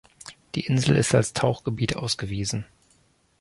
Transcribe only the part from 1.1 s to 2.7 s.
als Tauchgebiet ausgewiesen.